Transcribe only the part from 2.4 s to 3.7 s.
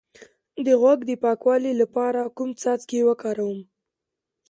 څاڅکي وکاروم؟